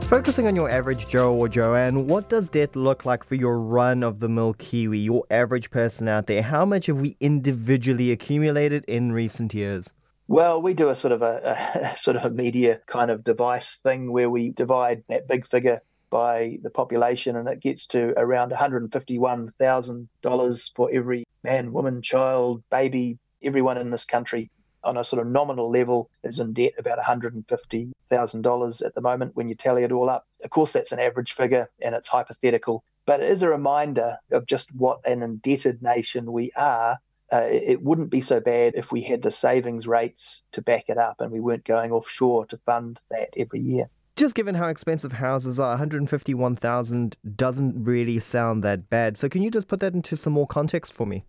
Focusing 0.05 0.47
on 0.47 0.57
your 0.57 0.71
average 0.71 1.07
Joe 1.07 1.35
or 1.35 1.51
Joanne, 1.51 2.07
what 2.07 2.31
does 2.31 2.49
debt 2.49 2.77
look 2.77 3.05
like 3.05 3.25
for 3.25 3.35
your 3.35 3.61
run 3.61 4.03
of 4.03 4.21
the 4.21 4.29
mill 4.31 4.55
Kiwi, 4.55 5.01
your 5.01 5.27
average 5.31 5.71
person 5.71 6.09
out 6.09 6.27
there? 6.27 6.41
How 6.41 6.65
much 6.65 6.87
have 6.87 6.99
we 6.99 7.15
individually 7.21 8.11
accumulated 8.11 8.87
in 8.89 9.13
recent 9.13 9.53
years? 9.53 9.93
Well, 10.29 10.63
we 10.63 10.73
do 10.73 10.89
a 10.89 10.95
sort 10.95 11.13
of 11.13 11.21
a, 11.21 11.93
a 11.95 11.99
sort 12.01 12.17
of 12.17 12.25
a 12.25 12.31
media 12.31 12.81
kind 12.87 13.11
of 13.11 13.23
device 13.23 13.77
thing 13.83 14.11
where 14.11 14.31
we 14.31 14.49
divide 14.49 15.05
that 15.11 15.29
big 15.29 15.47
figure 15.47 15.83
by 16.11 16.59
the 16.63 16.71
population, 16.71 17.37
and 17.37 17.49
it 17.49 17.61
gets 17.61 17.87
to 17.89 18.15
around 18.17 18.53
$151,000 18.53 20.71
for 20.75 20.91
every 20.93 21.25
man, 21.43 21.73
woman, 21.73 22.03
child, 22.03 22.63
baby, 22.71 23.19
everyone 23.43 23.79
in 23.79 23.91
this 23.91 24.05
country 24.05 24.51
on 24.85 24.97
a 24.97 25.05
sort 25.05 25.21
of 25.21 25.31
nominal 25.31 25.71
level 25.71 26.11
is 26.25 26.39
in 26.39 26.53
debt 26.53 26.73
about 26.79 26.99
$150,000 26.99 28.87
at 28.87 28.95
the 28.95 29.01
moment 29.01 29.35
when 29.35 29.49
you 29.49 29.55
tally 29.55 29.85
it 29.85 29.93
all 29.93 30.09
up. 30.09 30.25
Of 30.43 30.51
course, 30.51 30.73
that's 30.73 30.93
an 30.93 31.01
average 31.01 31.35
figure 31.35 31.69
and 31.81 31.95
it's 31.95 32.09
hypothetical, 32.09 32.85
but 33.07 33.21
it 33.21 33.31
is 33.31 33.43
a 33.43 33.49
reminder 33.49 34.19
of 34.31 34.47
just 34.47 34.75
what 34.75 35.01
an 35.05 35.23
indebted 35.23 35.83
nation 35.83 36.33
we 36.33 36.53
are. 36.57 36.99
Uh, 37.31 37.47
it 37.51 37.83
wouldn't 37.83 38.11
be 38.11 38.23
so 38.23 38.41
bad 38.41 38.75
if 38.75 38.91
we 38.91 39.03
had 39.03 39.23
the 39.23 39.31
savings 39.31 39.87
rates 39.87 40.43
to 40.53 40.63
back 40.63 40.85
it 40.89 40.97
up 40.97 41.21
and 41.21 41.31
we 41.31 41.41
weren't 41.41 41.65
going 41.65 41.93
offshore 41.93 42.47
to 42.47 42.57
fund 42.65 42.99
that 43.11 43.29
every 43.37 43.61
year. 43.61 43.91
Just 44.19 44.35
given 44.35 44.55
how 44.57 44.69
expensive 44.69 45.13
houses 45.13 45.59
are, 45.59 45.71
151,000 45.71 47.17
doesn't 47.37 47.85
really 47.85 48.19
sound 48.21 48.65
that 48.65 48.91
bad. 48.91 49.17
So 49.17 49.29
can 49.29 49.43
you 49.43 49.51
just 49.51 49.69
put 49.69 49.81
that 49.81 49.95
into 49.95 50.17
some 50.17 50.33
more 50.33 50.47
context 50.47 50.93
for 50.93 51.07
me? 51.07 51.25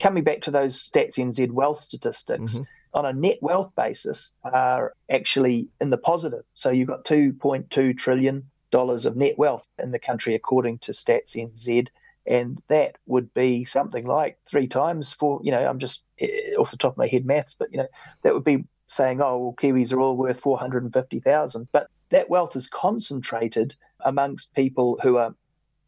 Coming 0.00 0.22
back 0.22 0.42
to 0.42 0.50
those 0.50 0.88
Stats 0.88 1.16
NZ 1.16 1.50
wealth 1.50 1.80
statistics, 1.80 2.54
mm-hmm 2.54 2.62
on 2.94 3.04
a 3.04 3.12
net 3.12 3.38
wealth 3.40 3.74
basis 3.76 4.32
are 4.44 4.92
actually 5.10 5.68
in 5.80 5.90
the 5.90 5.98
positive. 5.98 6.44
So 6.54 6.70
you've 6.70 6.88
got 6.88 7.04
2.2 7.04 7.96
trillion 7.98 8.50
dollars 8.70 9.06
of 9.06 9.16
net 9.16 9.38
wealth 9.38 9.66
in 9.82 9.90
the 9.90 9.98
country 9.98 10.34
according 10.34 10.78
to 10.78 10.92
Stats 10.92 11.34
NZ 11.34 11.88
and 12.26 12.62
that 12.68 12.96
would 13.06 13.32
be 13.32 13.64
something 13.64 14.04
like 14.04 14.36
three 14.44 14.68
times 14.68 15.14
for 15.14 15.40
you 15.42 15.50
know 15.50 15.66
I'm 15.66 15.78
just 15.78 16.04
eh, 16.20 16.52
off 16.58 16.70
the 16.70 16.76
top 16.76 16.92
of 16.92 16.98
my 16.98 17.06
head 17.06 17.24
maths 17.24 17.56
but 17.58 17.72
you 17.72 17.78
know 17.78 17.86
that 18.22 18.34
would 18.34 18.44
be 18.44 18.66
saying 18.88 19.20
oh 19.20 19.38
well 19.38 19.54
Kiwis 19.54 19.92
are 19.92 20.00
all 20.00 20.16
worth 20.16 20.40
450,000 20.40 21.68
but 21.72 21.88
that 22.10 22.28
wealth 22.28 22.56
is 22.56 22.68
concentrated 22.68 23.74
amongst 24.00 24.54
people 24.54 24.98
who 25.02 25.16
are 25.18 25.34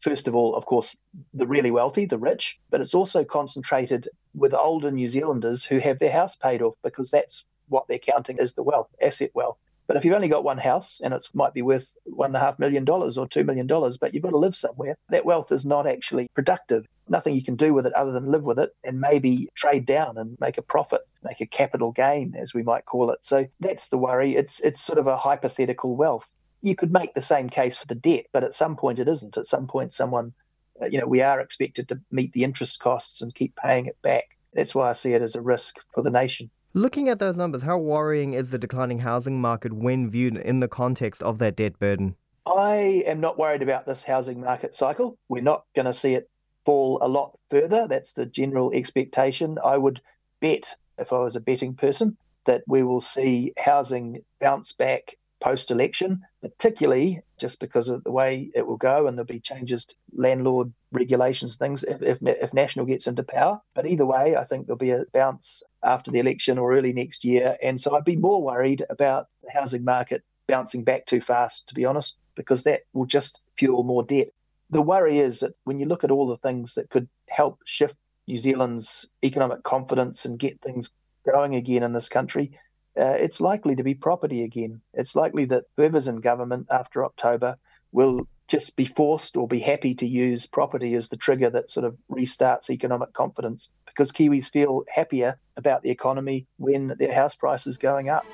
first 0.01 0.27
of 0.27 0.35
all, 0.35 0.55
of 0.55 0.65
course, 0.65 0.95
the 1.33 1.47
really 1.47 1.71
wealthy, 1.71 2.05
the 2.05 2.17
rich, 2.17 2.59
but 2.69 2.81
it's 2.81 2.93
also 2.93 3.23
concentrated 3.23 4.09
with 4.33 4.53
older 4.53 4.91
New 4.91 5.07
Zealanders 5.07 5.63
who 5.63 5.77
have 5.79 5.99
their 5.99 6.11
house 6.11 6.35
paid 6.35 6.61
off 6.61 6.75
because 6.83 7.11
that's 7.11 7.45
what 7.69 7.87
they're 7.87 7.99
counting 7.99 8.39
as 8.39 8.53
the 8.53 8.63
wealth, 8.63 8.89
asset 9.01 9.31
wealth. 9.33 9.57
But 9.91 9.97
if 9.97 10.05
you've 10.05 10.15
only 10.15 10.29
got 10.29 10.45
one 10.45 10.57
house 10.57 11.01
and 11.03 11.13
it 11.13 11.27
might 11.33 11.53
be 11.53 11.61
worth 11.61 11.93
one 12.05 12.29
and 12.29 12.37
a 12.37 12.39
half 12.39 12.59
million 12.59 12.85
dollars 12.85 13.17
or 13.17 13.27
two 13.27 13.43
million 13.43 13.67
dollars, 13.67 13.97
but 13.97 14.13
you've 14.13 14.23
got 14.23 14.29
to 14.29 14.37
live 14.37 14.55
somewhere, 14.55 14.95
that 15.09 15.25
wealth 15.25 15.51
is 15.51 15.65
not 15.65 15.85
actually 15.85 16.29
productive. 16.33 16.85
Nothing 17.09 17.35
you 17.35 17.43
can 17.43 17.57
do 17.57 17.73
with 17.73 17.85
it 17.85 17.93
other 17.93 18.13
than 18.13 18.31
live 18.31 18.43
with 18.43 18.57
it 18.57 18.73
and 18.85 19.01
maybe 19.01 19.49
trade 19.53 19.85
down 19.85 20.17
and 20.17 20.37
make 20.39 20.57
a 20.57 20.61
profit, 20.61 21.01
make 21.25 21.41
a 21.41 21.45
capital 21.45 21.91
gain, 21.91 22.35
as 22.39 22.53
we 22.53 22.63
might 22.63 22.85
call 22.85 23.11
it. 23.11 23.19
So 23.21 23.47
that's 23.59 23.89
the 23.89 23.97
worry. 23.97 24.37
It's 24.37 24.61
it's 24.61 24.81
sort 24.81 24.97
of 24.97 25.07
a 25.07 25.17
hypothetical 25.17 25.97
wealth 25.97 26.25
you 26.61 26.75
could 26.75 26.93
make 26.93 27.13
the 27.13 27.21
same 27.21 27.49
case 27.49 27.75
for 27.75 27.87
the 27.87 27.95
debt, 27.95 28.27
but 28.31 28.43
at 28.43 28.53
some 28.53 28.75
point 28.77 28.99
it 28.99 29.07
isn't. 29.07 29.35
At 29.35 29.47
some 29.47 29.67
point, 29.67 29.93
someone, 29.93 30.33
uh, 30.81 30.85
you 30.85 30.99
know, 30.99 31.07
we 31.07 31.21
are 31.21 31.39
expected 31.39 31.89
to 31.89 31.99
meet 32.11 32.31
the 32.33 32.43
interest 32.43 32.79
costs 32.79 33.21
and 33.21 33.33
keep 33.33 33.55
paying 33.55 33.87
it 33.87 34.01
back. 34.01 34.37
That's 34.53 34.75
why 34.75 34.89
I 34.89 34.93
see 34.93 35.13
it 35.13 35.21
as 35.21 35.35
a 35.35 35.41
risk 35.41 35.79
for 35.93 36.03
the 36.03 36.11
nation. 36.11 36.49
Looking 36.73 37.09
at 37.09 37.19
those 37.19 37.37
numbers, 37.37 37.63
how 37.63 37.77
worrying 37.77 38.33
is 38.33 38.49
the 38.49 38.57
declining 38.57 38.99
housing 38.99 39.41
market 39.41 39.73
when 39.73 40.09
viewed 40.09 40.37
in 40.37 40.61
the 40.61 40.69
context 40.69 41.21
of 41.21 41.37
that 41.39 41.57
debt 41.57 41.77
burden? 41.79 42.15
I 42.45 43.03
am 43.05 43.19
not 43.19 43.37
worried 43.37 43.61
about 43.61 43.85
this 43.85 44.03
housing 44.03 44.39
market 44.39 44.73
cycle. 44.73 45.17
We're 45.27 45.43
not 45.43 45.65
going 45.75 45.87
to 45.87 45.93
see 45.93 46.13
it 46.13 46.29
fall 46.63 46.99
a 47.01 47.09
lot 47.09 47.37
further. 47.49 47.87
That's 47.89 48.13
the 48.13 48.25
general 48.25 48.71
expectation. 48.71 49.57
I 49.61 49.77
would 49.77 49.99
bet, 50.39 50.73
if 50.97 51.11
I 51.11 51.17
was 51.17 51.35
a 51.35 51.41
betting 51.41 51.75
person, 51.75 52.15
that 52.45 52.63
we 52.67 52.83
will 52.83 53.01
see 53.01 53.51
housing 53.57 54.23
bounce 54.39 54.71
back 54.71 55.17
post 55.41 55.71
election, 55.71 56.21
particularly 56.41 57.21
just 57.37 57.59
because 57.59 57.89
of 57.89 58.03
the 58.03 58.11
way 58.11 58.49
it 58.55 58.65
will 58.65 58.77
go 58.77 59.07
and 59.07 59.17
there'll 59.17 59.25
be 59.25 59.39
changes 59.39 59.85
to 59.85 59.95
landlord 60.13 60.71
regulations, 60.91 61.55
things 61.55 61.83
if, 61.83 62.01
if, 62.01 62.17
if, 62.21 62.53
National 62.53 62.85
gets 62.85 63.07
into 63.07 63.23
power. 63.23 63.59
But 63.73 63.87
either 63.87 64.05
way, 64.05 64.35
I 64.35 64.45
think 64.45 64.67
there'll 64.67 64.77
be 64.77 64.91
a 64.91 65.05
bounce 65.13 65.63
after 65.83 66.11
the 66.11 66.19
election 66.19 66.57
or 66.57 66.73
early 66.73 66.93
next 66.93 67.25
year. 67.25 67.57
And 67.61 67.81
so 67.81 67.95
I'd 67.95 68.05
be 68.05 68.15
more 68.15 68.41
worried 68.41 68.85
about 68.89 69.27
the 69.43 69.51
housing 69.51 69.83
market 69.83 70.23
bouncing 70.47 70.83
back 70.83 71.05
too 71.05 71.21
fast, 71.21 71.67
to 71.67 71.73
be 71.73 71.85
honest, 71.85 72.15
because 72.35 72.63
that 72.63 72.81
will 72.93 73.05
just 73.05 73.41
fuel 73.57 73.83
more 73.83 74.03
debt. 74.03 74.27
The 74.69 74.81
worry 74.81 75.19
is 75.19 75.39
that 75.39 75.53
when 75.63 75.79
you 75.79 75.85
look 75.85 76.03
at 76.03 76.11
all 76.11 76.27
the 76.27 76.37
things 76.37 76.75
that 76.75 76.89
could 76.89 77.09
help 77.27 77.59
shift 77.65 77.95
New 78.27 78.37
Zealand's 78.37 79.09
economic 79.23 79.63
confidence 79.63 80.25
and 80.25 80.39
get 80.39 80.61
things 80.61 80.89
going 81.25 81.55
again 81.55 81.83
in 81.83 81.93
this 81.93 82.09
country, 82.09 82.57
uh, 82.99 83.15
it's 83.19 83.39
likely 83.39 83.75
to 83.75 83.83
be 83.83 83.93
property 83.93 84.43
again. 84.43 84.81
It's 84.93 85.15
likely 85.15 85.45
that 85.45 85.65
whoever's 85.77 86.07
in 86.07 86.17
government 86.17 86.67
after 86.69 87.05
October 87.05 87.57
will 87.91 88.27
just 88.47 88.75
be 88.75 88.85
forced 88.85 89.37
or 89.37 89.47
be 89.47 89.59
happy 89.59 89.95
to 89.95 90.05
use 90.05 90.45
property 90.45 90.95
as 90.95 91.07
the 91.07 91.17
trigger 91.17 91.49
that 91.49 91.71
sort 91.71 91.85
of 91.85 91.95
restarts 92.09 92.69
economic 92.69 93.13
confidence 93.13 93.69
because 93.85 94.11
Kiwis 94.11 94.51
feel 94.51 94.83
happier 94.93 95.37
about 95.55 95.83
the 95.83 95.89
economy 95.89 96.47
when 96.57 96.93
their 96.99 97.13
house 97.13 97.35
price 97.35 97.65
is 97.65 97.77
going 97.77 98.09
up. 98.09 98.25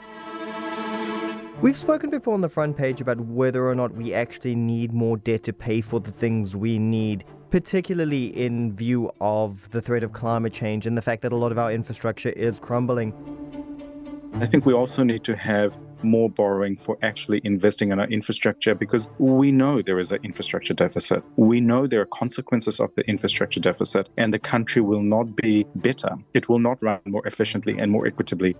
We've 1.61 1.77
spoken 1.77 2.11
before 2.11 2.35
on 2.35 2.41
the 2.41 2.49
front 2.49 2.77
page 2.77 3.01
about 3.01 3.19
whether 3.19 3.67
or 3.67 3.73
not 3.73 3.91
we 3.93 4.13
actually 4.13 4.55
need 4.55 4.93
more 4.93 5.17
debt 5.17 5.43
to 5.43 5.53
pay 5.53 5.81
for 5.81 5.99
the 5.99 6.11
things 6.11 6.55
we 6.55 6.77
need, 6.77 7.25
particularly 7.49 8.25
in 8.25 8.75
view 8.75 9.11
of 9.21 9.69
the 9.71 9.81
threat 9.81 10.03
of 10.03 10.13
climate 10.13 10.53
change 10.53 10.85
and 10.85 10.95
the 10.95 11.01
fact 11.01 11.23
that 11.23 11.31
a 11.31 11.35
lot 11.35 11.51
of 11.51 11.57
our 11.57 11.71
infrastructure 11.71 12.29
is 12.29 12.59
crumbling. 12.59 13.11
I 14.33 14.45
think 14.45 14.65
we 14.65 14.73
also 14.73 15.03
need 15.03 15.23
to 15.23 15.35
have 15.35 15.77
more 16.03 16.29
borrowing 16.29 16.75
for 16.75 16.97
actually 17.01 17.41
investing 17.43 17.91
in 17.91 17.99
our 17.99 18.07
infrastructure 18.07 18.75
because 18.75 19.07
we 19.17 19.51
know 19.51 19.81
there 19.81 19.99
is 19.99 20.11
an 20.11 20.19
infrastructure 20.23 20.73
deficit. 20.73 21.23
We 21.37 21.59
know 21.59 21.87
there 21.87 22.01
are 22.01 22.05
consequences 22.05 22.79
of 22.79 22.93
the 22.95 23.01
infrastructure 23.07 23.59
deficit, 23.59 24.09
and 24.17 24.33
the 24.33 24.39
country 24.39 24.81
will 24.81 25.01
not 25.01 25.35
be 25.35 25.65
better. 25.75 26.15
It 26.33 26.49
will 26.49 26.59
not 26.59 26.81
run 26.83 26.99
more 27.05 27.25
efficiently 27.25 27.79
and 27.79 27.91
more 27.91 28.05
equitably. 28.05 28.55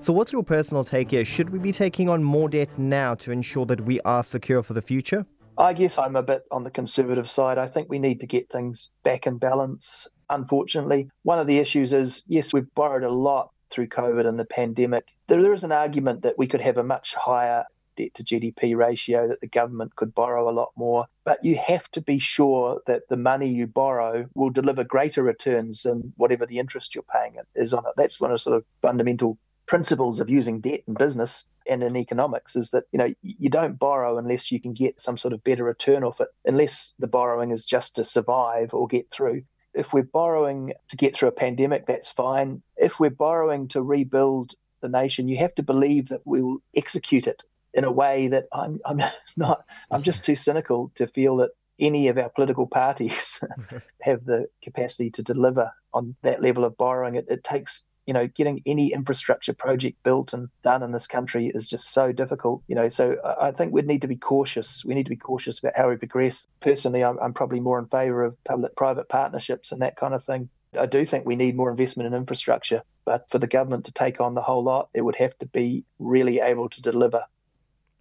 So, 0.00 0.12
what's 0.12 0.32
your 0.32 0.42
personal 0.42 0.82
take 0.82 1.12
here? 1.12 1.24
Should 1.24 1.50
we 1.50 1.60
be 1.60 1.70
taking 1.70 2.08
on 2.08 2.24
more 2.24 2.48
debt 2.48 2.76
now 2.76 3.14
to 3.16 3.30
ensure 3.30 3.66
that 3.66 3.82
we 3.82 4.00
are 4.00 4.24
secure 4.24 4.64
for 4.64 4.72
the 4.72 4.82
future? 4.82 5.24
I 5.56 5.74
guess 5.74 5.98
I'm 5.98 6.16
a 6.16 6.22
bit 6.22 6.42
on 6.50 6.64
the 6.64 6.70
conservative 6.70 7.30
side. 7.30 7.58
I 7.58 7.68
think 7.68 7.88
we 7.88 8.00
need 8.00 8.18
to 8.20 8.26
get 8.26 8.50
things 8.50 8.90
back 9.04 9.28
in 9.28 9.38
balance. 9.38 10.08
Unfortunately, 10.32 11.10
one 11.24 11.38
of 11.38 11.46
the 11.46 11.58
issues 11.58 11.92
is 11.92 12.22
yes, 12.26 12.54
we've 12.54 12.74
borrowed 12.74 13.04
a 13.04 13.10
lot 13.10 13.50
through 13.70 13.88
COVID 13.88 14.26
and 14.26 14.38
the 14.38 14.46
pandemic. 14.46 15.08
There, 15.28 15.42
there 15.42 15.52
is 15.52 15.62
an 15.62 15.72
argument 15.72 16.22
that 16.22 16.38
we 16.38 16.46
could 16.46 16.62
have 16.62 16.78
a 16.78 16.84
much 16.84 17.14
higher 17.14 17.66
debt 17.96 18.14
to 18.14 18.24
GDP 18.24 18.74
ratio, 18.74 19.28
that 19.28 19.42
the 19.42 19.46
government 19.46 19.94
could 19.94 20.14
borrow 20.14 20.48
a 20.48 20.52
lot 20.52 20.72
more. 20.74 21.06
But 21.24 21.44
you 21.44 21.56
have 21.56 21.86
to 21.90 22.00
be 22.00 22.18
sure 22.18 22.80
that 22.86 23.02
the 23.10 23.16
money 23.18 23.48
you 23.48 23.66
borrow 23.66 24.26
will 24.34 24.48
deliver 24.48 24.84
greater 24.84 25.22
returns 25.22 25.82
than 25.82 26.14
whatever 26.16 26.46
the 26.46 26.58
interest 26.58 26.94
you're 26.94 27.04
paying 27.04 27.36
is 27.54 27.74
on 27.74 27.84
it. 27.86 27.92
That's 27.98 28.18
one 28.18 28.30
of 28.30 28.36
the 28.36 28.38
sort 28.38 28.56
of 28.56 28.64
fundamental 28.80 29.36
principles 29.66 30.18
of 30.18 30.30
using 30.30 30.60
debt 30.60 30.82
in 30.88 30.94
business 30.94 31.44
and 31.66 31.82
in 31.82 31.96
economics 31.96 32.56
is 32.56 32.70
that 32.70 32.84
you 32.90 32.98
know 32.98 33.14
you 33.22 33.48
don't 33.48 33.78
borrow 33.78 34.18
unless 34.18 34.50
you 34.50 34.60
can 34.60 34.72
get 34.72 35.00
some 35.00 35.16
sort 35.16 35.32
of 35.32 35.44
better 35.44 35.62
return 35.62 36.02
off 36.02 36.20
it 36.20 36.28
unless 36.44 36.94
the 36.98 37.06
borrowing 37.06 37.52
is 37.52 37.64
just 37.64 37.94
to 37.94 38.04
survive 38.04 38.74
or 38.74 38.88
get 38.88 39.08
through 39.12 39.42
if 39.74 39.92
we're 39.92 40.02
borrowing 40.02 40.72
to 40.88 40.96
get 40.96 41.14
through 41.14 41.28
a 41.28 41.32
pandemic, 41.32 41.86
that's 41.86 42.10
fine. 42.10 42.62
If 42.76 43.00
we're 43.00 43.10
borrowing 43.10 43.68
to 43.68 43.82
rebuild 43.82 44.54
the 44.80 44.88
nation, 44.88 45.28
you 45.28 45.38
have 45.38 45.54
to 45.56 45.62
believe 45.62 46.08
that 46.08 46.20
we'll 46.24 46.58
execute 46.76 47.26
it 47.26 47.42
in 47.74 47.84
a 47.84 47.92
way 47.92 48.28
that 48.28 48.44
I'm, 48.52 48.80
I'm 48.84 49.00
not, 49.36 49.64
I'm 49.90 50.02
just 50.02 50.24
too 50.24 50.36
cynical 50.36 50.92
to 50.96 51.06
feel 51.06 51.38
that 51.38 51.50
any 51.78 52.08
of 52.08 52.18
our 52.18 52.28
political 52.28 52.66
parties 52.66 53.40
have 54.02 54.24
the 54.24 54.46
capacity 54.62 55.10
to 55.10 55.22
deliver 55.22 55.72
on 55.92 56.14
that 56.22 56.42
level 56.42 56.64
of 56.64 56.76
borrowing. 56.76 57.16
It, 57.16 57.26
it 57.28 57.44
takes 57.44 57.84
you 58.06 58.14
know, 58.14 58.26
getting 58.26 58.62
any 58.66 58.92
infrastructure 58.92 59.52
project 59.52 60.02
built 60.02 60.32
and 60.32 60.48
done 60.62 60.82
in 60.82 60.92
this 60.92 61.06
country 61.06 61.52
is 61.54 61.68
just 61.68 61.92
so 61.92 62.12
difficult. 62.12 62.62
You 62.66 62.74
know, 62.74 62.88
so 62.88 63.16
I 63.40 63.52
think 63.52 63.72
we'd 63.72 63.86
need 63.86 64.02
to 64.02 64.08
be 64.08 64.16
cautious. 64.16 64.84
We 64.84 64.94
need 64.94 65.04
to 65.04 65.10
be 65.10 65.16
cautious 65.16 65.58
about 65.58 65.76
how 65.76 65.88
we 65.88 65.96
progress. 65.96 66.46
Personally, 66.60 67.04
I'm, 67.04 67.18
I'm 67.20 67.32
probably 67.32 67.60
more 67.60 67.78
in 67.78 67.86
favour 67.86 68.24
of 68.24 68.44
public-private 68.44 69.08
partnerships 69.08 69.72
and 69.72 69.82
that 69.82 69.96
kind 69.96 70.14
of 70.14 70.24
thing. 70.24 70.48
I 70.78 70.86
do 70.86 71.04
think 71.04 71.26
we 71.26 71.36
need 71.36 71.54
more 71.54 71.70
investment 71.70 72.06
in 72.06 72.14
infrastructure, 72.14 72.82
but 73.04 73.26
for 73.30 73.38
the 73.38 73.46
government 73.46 73.84
to 73.86 73.92
take 73.92 74.20
on 74.20 74.34
the 74.34 74.40
whole 74.40 74.64
lot, 74.64 74.88
it 74.94 75.02
would 75.02 75.16
have 75.16 75.38
to 75.38 75.46
be 75.46 75.84
really 75.98 76.40
able 76.40 76.68
to 76.70 76.80
deliver. 76.80 77.24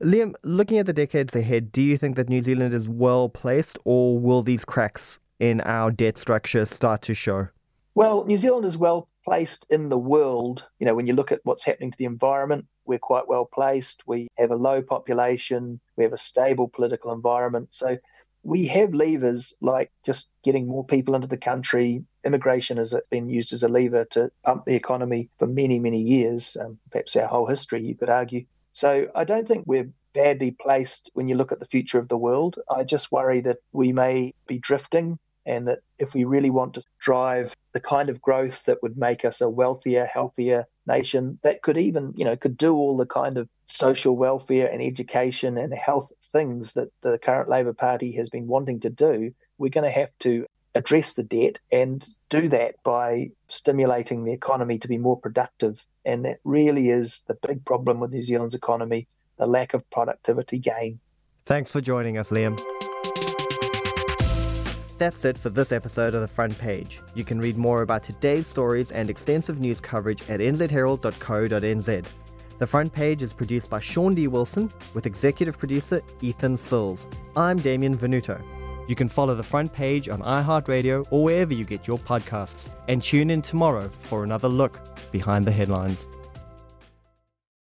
Liam, 0.02 0.34
looking 0.42 0.80
at 0.80 0.86
the 0.86 0.94
decades 0.94 1.36
ahead, 1.36 1.72
do 1.72 1.82
you 1.82 1.98
think 1.98 2.16
that 2.16 2.30
New 2.30 2.42
Zealand 2.42 2.74
is 2.74 2.90
well 2.90 3.30
placed, 3.30 3.78
or 3.84 4.18
will 4.18 4.42
these 4.42 4.66
cracks 4.66 5.20
in 5.40 5.62
our 5.62 5.92
debt 5.92 6.18
structure 6.18 6.66
start 6.66 7.02
to 7.04 7.14
show? 7.14 7.50
Well, 7.94 8.24
New 8.26 8.38
Zealand 8.38 8.66
is 8.66 8.78
well 8.78 9.10
placed 9.24 9.66
in 9.70 9.90
the 9.90 9.98
world. 9.98 10.64
You 10.80 10.86
know, 10.86 10.96
when 10.96 11.08
you 11.08 11.14
look 11.14 11.32
at 11.32 11.42
what's 11.44 11.64
happening 11.64 11.92
to 11.92 11.98
the 11.98 12.06
environment, 12.06 12.66
we're 12.86 13.00
quite 13.00 13.28
well 13.28 13.46
placed. 13.46 14.04
We 14.08 14.28
have 14.38 14.52
a 14.52 14.56
low 14.56 14.82
population, 14.82 15.80
we 15.96 16.04
have 16.04 16.14
a 16.14 16.18
stable 16.18 16.68
political 16.68 17.14
environment. 17.14 17.70
So 17.72 17.98
we 18.44 18.66
have 18.68 18.94
levers 18.94 19.54
like 19.62 19.92
just 20.06 20.30
getting 20.44 20.68
more 20.68 20.86
people 20.86 21.16
into 21.16 21.28
the 21.28 21.38
country. 21.38 22.04
Immigration 22.26 22.78
has 22.78 22.96
been 23.10 23.30
used 23.30 23.54
as 23.54 23.64
a 23.64 23.68
lever 23.68 24.06
to 24.12 24.32
pump 24.44 24.66
the 24.66 24.76
economy 24.76 25.30
for 25.38 25.48
many, 25.48 25.80
many 25.80 26.02
years, 26.02 26.58
um, 26.60 26.80
perhaps 26.92 27.16
our 27.16 27.28
whole 27.28 27.46
history, 27.46 27.84
you 27.84 27.96
could 27.96 28.10
argue. 28.10 28.46
So 28.74 29.08
I 29.14 29.26
don't 29.26 29.48
think 29.48 29.66
we're 29.68 29.90
badly 30.14 30.52
placed 30.52 31.10
when 31.14 31.28
you 31.28 31.36
look 31.36 31.52
at 31.52 31.60
the 31.60 31.66
future 31.66 32.00
of 32.00 32.08
the 32.08 32.18
world. 32.18 32.58
I 32.70 32.84
just 32.84 33.12
worry 33.12 33.42
that 33.42 33.58
we 33.72 33.94
may 33.94 34.34
be 34.48 34.58
drifting 34.58 35.20
and 35.46 35.68
that 35.68 35.80
if 35.98 36.14
we 36.14 36.24
really 36.24 36.50
want 36.50 36.76
to 36.76 36.84
drive 37.00 37.56
the 37.74 37.80
kind 37.80 38.10
of 38.10 38.22
growth 38.22 38.64
that 38.66 38.82
would 38.84 38.98
make 38.98 39.26
us 39.26 39.42
a 39.42 39.50
wealthier, 39.50 40.06
healthier 40.06 40.66
nation, 40.88 41.40
that 41.44 41.62
could 41.62 41.78
even, 41.78 42.14
you 42.16 42.26
know, 42.26 42.36
could 42.36 42.58
do 42.58 42.74
all 42.74 42.98
the 42.98 43.06
kind 43.06 43.38
of 43.38 43.50
social 43.66 44.16
welfare 44.16 44.68
and 44.68 44.82
education 44.82 45.58
and 45.58 45.74
health 45.74 46.12
things 46.32 46.74
that 46.74 46.90
the 47.02 47.18
current 47.18 47.50
Labour 47.50 47.74
Party 47.74 48.12
has 48.14 48.30
been 48.30 48.48
wanting 48.48 48.80
to 48.82 48.90
do, 48.90 49.32
we're 49.58 49.70
going 49.70 49.84
to 49.84 49.92
have 49.92 50.10
to 50.20 50.46
address 50.74 51.14
the 51.14 51.24
debt 51.24 51.60
and 51.72 52.06
do 52.30 52.48
that 52.50 52.76
by 52.84 53.30
stimulating 53.50 54.24
the 54.24 54.32
economy 54.32 54.80
to 54.80 54.88
be 54.88 54.98
more 54.98 55.20
productive. 55.20 55.80
And 56.06 56.26
that 56.26 56.40
really 56.44 56.90
is 56.90 57.24
the 57.28 57.36
big 57.46 57.66
problem 57.66 58.00
with 58.00 58.12
New 58.12 58.24
Zealand's 58.24 58.56
economy 58.56 59.08
the 59.38 59.48
lack 59.48 59.74
of 59.74 59.90
productivity 59.90 60.60
gain. 60.60 61.00
Thanks 61.46 61.72
for 61.72 61.82
joining 61.82 62.18
us, 62.18 62.30
Liam. 62.30 62.60
That's 65.02 65.26
it 65.26 65.36
for 65.36 65.50
this 65.50 65.72
episode 65.72 66.14
of 66.14 66.22
The 66.22 66.28
Front 66.28 66.60
Page. 66.60 67.02
You 67.16 67.24
can 67.24 67.42
read 67.42 67.58
more 67.58 67.82
about 67.82 68.04
today's 68.04 68.46
stories 68.46 68.92
and 68.92 69.10
extensive 69.10 69.60
news 69.60 69.82
coverage 69.82 70.22
at 70.30 70.42
nzherald.co.nz. 70.42 72.06
The 72.60 72.68
Front 72.68 72.94
Page 72.94 73.24
is 73.24 73.34
produced 73.34 73.68
by 73.68 73.80
Shaun 73.80 74.14
D. 74.14 74.28
Wilson 74.28 74.70
with 74.94 75.08
executive 75.08 75.58
producer 75.58 76.02
Ethan 76.22 76.56
Sills. 76.56 77.10
I'm 77.36 77.58
Damien 77.58 77.98
Venuto. 77.98 78.40
You 78.88 78.94
can 78.94 79.08
follow 79.08 79.34
The 79.34 79.42
Front 79.42 79.74
Page 79.74 80.08
on 80.08 80.22
iHeartRadio 80.22 81.08
or 81.10 81.24
wherever 81.24 81.56
you 81.56 81.66
get 81.66 81.88
your 81.88 81.98
podcasts. 81.98 82.70
And 82.88 83.02
tune 83.02 83.32
in 83.32 83.42
tomorrow 83.42 83.90
for 84.02 84.24
another 84.24 84.50
look 84.50 84.80
behind 85.12 85.48
the 85.48 85.52
headlines. 85.52 86.08